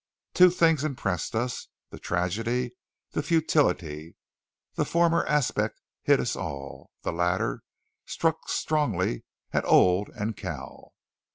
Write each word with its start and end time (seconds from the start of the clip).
Two 0.33 0.49
things 0.49 0.83
impressed 0.83 1.35
us 1.35 1.67
the 1.91 1.99
tragedy, 1.99 2.71
the 3.11 3.21
futility. 3.21 4.15
The 4.73 4.83
former 4.83 5.23
aspect 5.27 5.79
hit 6.01 6.19
us 6.19 6.35
all; 6.35 6.89
the 7.03 7.13
latter 7.13 7.61
struck 8.07 8.49
strongly 8.49 9.25
at 9.53 9.63
Old 9.65 10.09
and 10.15 10.35
Cal. 10.35 10.93